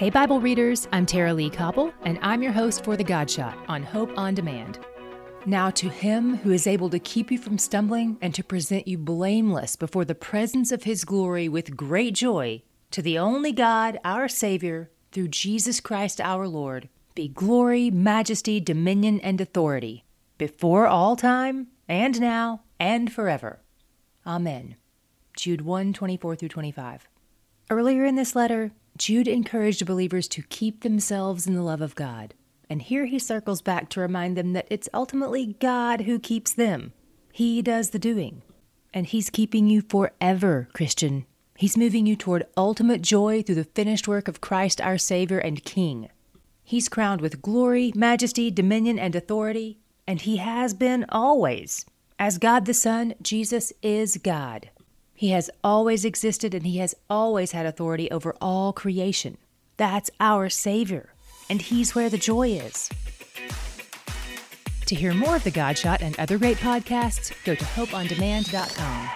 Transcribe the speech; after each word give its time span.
Hey, 0.00 0.08
Bible 0.08 0.40
readers, 0.40 0.88
I'm 0.92 1.04
Tara-Leigh 1.04 1.50
Cobble, 1.50 1.92
and 2.06 2.18
I'm 2.22 2.42
your 2.42 2.52
host 2.52 2.84
for 2.84 2.96
The 2.96 3.04
God 3.04 3.30
Shot 3.30 3.58
on 3.68 3.82
Hope 3.82 4.10
on 4.16 4.34
Demand. 4.34 4.78
Now, 5.44 5.68
to 5.72 5.90
Him 5.90 6.38
who 6.38 6.52
is 6.52 6.66
able 6.66 6.88
to 6.88 6.98
keep 6.98 7.30
you 7.30 7.36
from 7.36 7.58
stumbling 7.58 8.16
and 8.22 8.34
to 8.34 8.42
present 8.42 8.88
you 8.88 8.96
blameless 8.96 9.76
before 9.76 10.06
the 10.06 10.14
presence 10.14 10.72
of 10.72 10.84
His 10.84 11.04
glory 11.04 11.50
with 11.50 11.76
great 11.76 12.14
joy, 12.14 12.62
to 12.92 13.02
the 13.02 13.18
only 13.18 13.52
God, 13.52 13.98
our 14.02 14.26
Savior, 14.26 14.90
through 15.12 15.28
Jesus 15.28 15.80
Christ 15.80 16.18
our 16.18 16.48
Lord, 16.48 16.88
be 17.14 17.28
glory, 17.28 17.90
majesty, 17.90 18.58
dominion, 18.58 19.20
and 19.20 19.38
authority, 19.38 20.06
before 20.38 20.86
all 20.86 21.14
time, 21.14 21.66
and 21.90 22.18
now, 22.18 22.62
and 22.80 23.12
forever. 23.12 23.60
Amen. 24.26 24.76
Jude 25.36 25.60
1 25.60 25.92
24 25.92 26.36
through 26.36 26.48
25. 26.48 27.06
Earlier 27.68 28.06
in 28.06 28.16
this 28.16 28.34
letter, 28.34 28.72
Jude 29.00 29.28
encouraged 29.28 29.86
believers 29.86 30.28
to 30.28 30.42
keep 30.50 30.82
themselves 30.82 31.46
in 31.46 31.54
the 31.54 31.62
love 31.62 31.80
of 31.80 31.94
God. 31.94 32.34
And 32.68 32.82
here 32.82 33.06
he 33.06 33.18
circles 33.18 33.62
back 33.62 33.88
to 33.88 34.00
remind 34.00 34.36
them 34.36 34.52
that 34.52 34.66
it's 34.68 34.90
ultimately 34.92 35.56
God 35.58 36.02
who 36.02 36.18
keeps 36.18 36.52
them. 36.52 36.92
He 37.32 37.62
does 37.62 37.90
the 37.90 37.98
doing. 37.98 38.42
And 38.92 39.06
He's 39.06 39.30
keeping 39.30 39.68
you 39.68 39.80
forever, 39.80 40.68
Christian. 40.74 41.24
He's 41.56 41.78
moving 41.78 42.04
you 42.04 42.14
toward 42.14 42.46
ultimate 42.58 43.00
joy 43.00 43.42
through 43.42 43.54
the 43.54 43.64
finished 43.64 44.06
work 44.06 44.28
of 44.28 44.42
Christ 44.42 44.82
our 44.82 44.98
Savior 44.98 45.38
and 45.38 45.64
King. 45.64 46.10
He's 46.62 46.90
crowned 46.90 47.22
with 47.22 47.40
glory, 47.40 47.92
majesty, 47.96 48.50
dominion, 48.50 48.98
and 48.98 49.16
authority, 49.16 49.78
and 50.06 50.20
He 50.20 50.36
has 50.36 50.74
been 50.74 51.06
always. 51.08 51.86
As 52.18 52.36
God 52.36 52.66
the 52.66 52.74
Son, 52.74 53.14
Jesus 53.22 53.72
is 53.82 54.18
God. 54.18 54.68
He 55.20 55.32
has 55.32 55.50
always 55.62 56.06
existed 56.06 56.54
and 56.54 56.64
he 56.64 56.78
has 56.78 56.94
always 57.10 57.52
had 57.52 57.66
authority 57.66 58.10
over 58.10 58.34
all 58.40 58.72
creation. 58.72 59.36
That's 59.76 60.08
our 60.18 60.48
Savior, 60.48 61.12
and 61.50 61.60
he's 61.60 61.94
where 61.94 62.08
the 62.08 62.16
joy 62.16 62.52
is. 62.52 62.88
To 64.86 64.94
hear 64.94 65.12
more 65.12 65.36
of 65.36 65.44
The 65.44 65.50
God 65.50 65.76
Shot 65.76 66.00
and 66.00 66.18
other 66.18 66.38
great 66.38 66.56
podcasts, 66.56 67.34
go 67.44 67.54
to 67.54 67.64
hopeondemand.com. 67.64 69.10